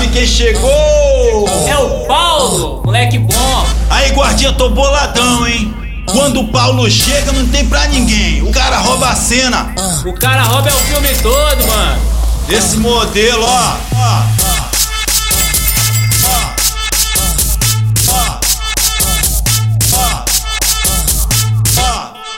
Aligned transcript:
sabe 0.00 0.08
quem 0.08 0.26
chegou? 0.26 1.46
É 1.68 1.76
o 1.76 2.06
Paulo, 2.06 2.82
moleque 2.84 3.18
bom. 3.18 3.66
Aí, 3.90 4.10
guardinha, 4.12 4.52
tô 4.52 4.70
boladão, 4.70 5.46
hein? 5.46 5.74
Quando 6.06 6.40
o 6.40 6.48
Paulo 6.48 6.90
chega, 6.90 7.32
não 7.32 7.46
tem 7.48 7.66
pra 7.66 7.86
ninguém. 7.86 8.42
O 8.42 8.50
cara 8.50 8.78
rouba 8.78 9.10
a 9.10 9.14
cena. 9.14 9.74
O 10.06 10.12
cara 10.14 10.42
rouba 10.42 10.70
é 10.70 10.72
o 10.72 10.76
filme 10.76 11.08
todo, 11.22 11.66
mano. 11.66 12.00
Esse 12.48 12.78
modelo, 12.78 13.44
ó. 13.44 13.76
ó, 13.94 14.22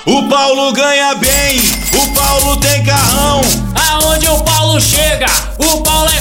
O 0.05 0.29
Paulo 0.29 0.73
ganha 0.73 1.15
bem, 1.15 1.61
o 1.95 2.13
Paulo 2.13 2.57
tem 2.57 2.85
carrão. 2.85 3.41
Aonde 3.89 4.29
o 4.29 4.41
Paulo 4.41 4.81
chega, 4.81 5.27
o 5.59 5.81
Paulo 5.81 6.11
é 6.11 6.21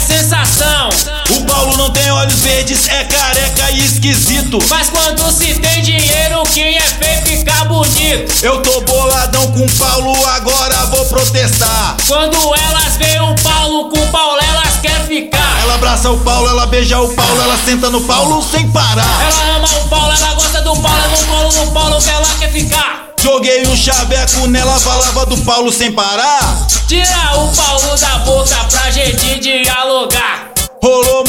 olhos 2.21 2.39
verdes, 2.41 2.87
é 2.87 3.03
careca 3.05 3.71
e 3.71 3.83
esquisito. 3.83 4.59
Mas 4.69 4.89
quando 4.89 5.31
se 5.31 5.55
tem 5.55 5.81
dinheiro, 5.81 6.43
quem 6.53 6.77
é 6.77 6.81
feio 6.81 7.21
fica 7.25 7.65
bonito. 7.65 8.45
Eu 8.45 8.61
tô 8.61 8.81
boladão 8.81 9.51
com 9.51 9.67
Paulo, 9.69 10.13
agora 10.27 10.85
vou 10.85 11.05
protestar. 11.05 11.97
Quando 12.07 12.37
elas 12.55 12.95
veem 12.97 13.21
o 13.21 13.35
Paulo 13.41 13.89
com 13.89 13.99
o 13.99 14.07
Paulo, 14.09 14.39
elas 14.39 14.79
querem 14.81 15.07
ficar. 15.07 15.61
Ela 15.63 15.75
abraça 15.75 16.11
o 16.11 16.19
Paulo, 16.19 16.47
ela 16.47 16.67
beija 16.67 16.99
o 16.99 17.11
Paulo, 17.13 17.41
ela 17.41 17.57
senta 17.65 17.89
no 17.89 18.01
Paulo 18.01 18.43
sem 18.51 18.69
parar. 18.71 19.21
Ela 19.27 19.57
ama 19.57 19.67
o 19.79 19.89
Paulo, 19.89 20.13
ela 20.15 20.33
gosta 20.35 20.61
do 20.61 20.75
Paulo, 20.77 21.01
no 21.09 21.25
colo 21.25 21.49
do 21.49 21.71
Paulo 21.71 22.01
que 22.01 22.09
ela 22.09 22.35
quer 22.39 22.51
ficar. 22.51 23.07
Joguei 23.19 23.65
um 23.65 23.75
chaveco 23.75 24.45
nela, 24.47 24.79
falava 24.79 25.25
do 25.25 25.37
Paulo 25.37 25.71
sem 25.71 25.91
parar. 25.91 26.67
Tira 26.87 27.35
o 27.35 27.47
Paulo 27.55 27.97
da 27.97 28.17
boca 28.19 28.55
pra 28.69 28.91
gente 28.91 29.39
dialogar. 29.39 30.51
Rolou 30.83 31.20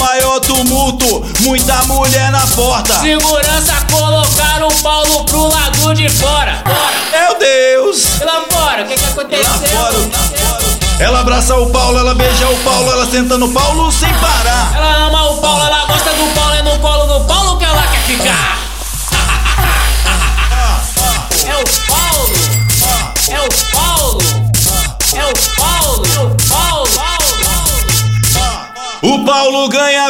muita 1.41 1.83
mulher 1.84 2.30
na 2.30 2.47
porta. 2.48 2.95
Segurança 3.01 3.75
colocaram 3.91 4.69
o 4.69 4.83
Paulo 4.83 5.25
pro 5.25 5.48
lado 5.48 5.95
de 5.95 6.09
fora. 6.09 6.62
Meu 7.11 7.39
Deus! 7.39 8.20
E 8.20 8.25
lá 8.25 8.42
fora, 8.50 8.83
o 8.84 8.87
que 8.87 8.95
que 8.95 9.05
aconteceu? 9.05 9.45
Lá 9.45 9.59
fora, 9.59 9.98
lá 9.98 10.19
fora. 10.19 10.72
Ela 10.98 11.20
abraça 11.20 11.56
o 11.56 11.69
Paulo, 11.70 11.98
ela 11.98 12.14
beija 12.14 12.48
o 12.48 12.56
Paulo, 12.59 12.91
ela 12.92 13.06
senta 13.11 13.37
no 13.37 13.48
Paulo 13.50 13.91
sem 13.91 14.12
parar. 14.14 14.72
Ela 14.77 15.06
ama 15.06 15.31
o 15.31 15.37
Paulo, 15.39 15.64
ela 15.64 15.84
gosta 15.87 16.11
do 16.11 16.34
Paulo, 16.34 16.55
é 16.55 16.62
no 16.62 16.78
colo 16.78 17.06
do 17.06 17.25
Paulo 17.27 17.59
que 17.59 17.65
ela 17.65 17.83
quer 17.89 18.03
ficar. 18.03 18.59
É 21.44 21.56
o 21.56 21.65
Paulo, 21.89 22.31
é 23.28 23.41
o 23.41 23.48
Paulo, 23.75 24.19
é 25.15 25.25
o 25.25 25.33
Paulo, 25.61 26.06
é 26.06 26.22
o 26.22 26.34
Paulo. 26.48 26.83
O 29.05 29.25
Paulo 29.25 29.69
ganha 29.69 30.02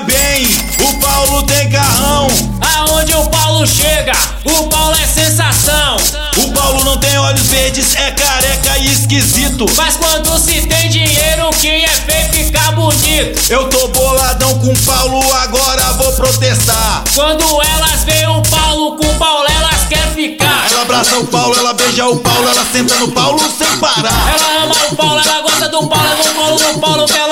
chega, 4.03 4.13
o 4.45 4.69
Paulo 4.69 4.97
é 4.97 5.07
sensação. 5.07 5.97
O 6.37 6.53
Paulo 6.53 6.85
não 6.85 6.97
tem 6.99 7.17
olhos 7.19 7.47
verdes, 7.47 7.95
é 7.95 8.11
careca 8.11 8.79
e 8.79 8.93
esquisito. 8.93 9.67
Mas 9.77 9.97
quando 9.97 10.39
se 10.39 10.67
tem 10.67 10.89
dinheiro, 10.89 11.51
quem 11.61 11.85
é 11.85 11.89
feio 11.89 12.33
fica 12.33 12.73
bonito. 12.73 13.41
Eu 13.51 13.69
tô 13.69 13.89
boladão 13.89 14.59
com 14.59 14.73
o 14.73 14.79
Paulo, 14.79 15.21
agora 15.35 15.93
vou 15.93 16.13
protestar. 16.15 17.05
Quando 17.15 17.45
elas 17.63 18.05
veem 18.05 18.27
o 18.27 18.43
Paulo 18.43 18.97
com 18.97 19.07
o 19.07 19.15
Paulo, 19.19 19.47
elas 19.49 19.87
querem 19.89 20.13
ficar. 20.15 20.67
Ela 20.71 20.83
abraça 20.83 21.19
o 21.19 21.27
Paulo, 21.27 21.55
ela 21.57 21.73
beija 21.73 22.07
o 22.07 22.19
Paulo, 22.19 22.49
ela 22.49 22.67
senta 22.73 22.95
no 22.97 23.13
Paulo 23.13 23.41
sem 23.57 23.79
parar. 23.79 24.35
Ela 24.35 24.65
ama 24.65 24.75
o 24.91 24.97
Paulo, 24.97 25.21
ela 25.21 25.41
gosta 25.43 25.69
do 25.69 25.87
Paulo, 25.87 26.09
é 26.09 26.29
no 26.29 26.35
colo 26.35 26.57
do 26.57 26.81
Paulo 26.81 27.07
que 27.07 27.17
ela 27.17 27.32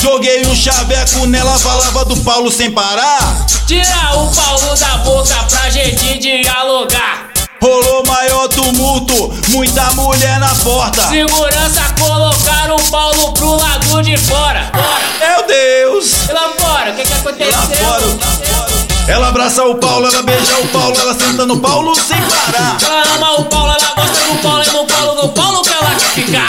Joguei 0.00 0.46
um 0.46 0.54
chaveco 0.54 1.26
nela, 1.26 1.58
falava 1.58 2.04
do 2.04 2.16
Paulo 2.18 2.50
sem 2.52 2.70
parar. 2.70 3.46
Tira 3.66 4.14
o 4.14 4.30
Paulo 4.34 4.76
da 4.76 4.96
boca 4.98 5.34
pra 5.48 5.70
gente 5.70 6.18
dialogar. 6.18 7.30
Rolou 7.60 8.04
maior 8.06 8.46
tumulto, 8.48 9.32
muita 9.48 9.90
mulher 9.92 10.38
na 10.38 10.54
porta. 10.56 11.08
Segurança 11.08 11.94
colocaram 11.98 12.76
o 12.76 12.90
Paulo 12.90 13.32
pro 13.32 13.56
lado 13.56 14.02
de 14.02 14.18
fora. 14.18 14.70
Meu 15.18 15.46
Deus! 15.46 16.28
E 16.28 16.32
lá 16.32 16.52
fora, 16.58 16.90
o 16.90 16.94
que 16.94 17.04
que 17.04 17.12
aconteceu? 17.14 17.56
Lá 17.56 17.62
fora, 17.62 18.06
lá 18.06 18.66
fora. 18.66 18.84
Ela 19.06 19.28
abraça 19.28 19.64
o 19.64 19.74
Paulo, 19.76 20.06
ela 20.06 20.22
beija 20.22 20.58
o 20.58 20.68
Paulo, 20.68 20.96
ela 20.98 21.14
senta 21.14 21.46
no 21.46 21.58
Paulo 21.58 21.94
sem 21.94 22.20
parar. 22.22 22.76
Ela 22.82 23.14
ama 23.14 23.40
o 23.40 23.44
Paulo, 23.44 23.72
ela 23.72 23.94
gosta 23.94 24.26
do 24.26 24.38
Paulo, 24.42 24.62
é 24.62 24.66
no 24.66 24.86
colo 24.86 25.22
do 25.22 25.28
Paulo 25.30 25.62
que 25.62 25.72
ela 25.72 25.90
ficar. 26.14 26.48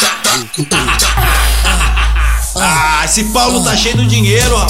Esse 3.15 3.23
Paulo 3.31 3.63
tá 3.63 3.73
cheio 3.77 3.95
de 3.95 4.07
dinheiro, 4.07 4.57
ó. 4.57 4.67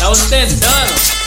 Tá 0.00 0.08
ostentando. 0.08 1.21